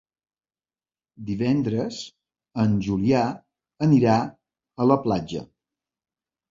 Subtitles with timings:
[1.27, 2.01] Divendres
[2.65, 3.23] en Julià
[3.89, 4.19] anirà
[4.87, 5.49] a la platja.